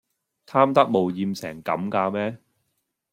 [0.47, 2.39] 貪得無厭成咁㗎咩